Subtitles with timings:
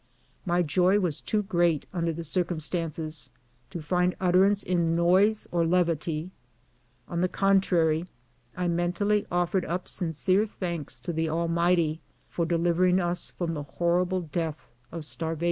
[0.47, 3.29] My joy was too great, under the circumstances,
[3.69, 6.31] to find utterancg in noise or lev ity;
[7.07, 8.07] on the contrary,
[8.57, 14.21] I mentally offered up sincere thanks to the Almighty for delivering us from the horrible
[14.21, 15.39] death of starvation.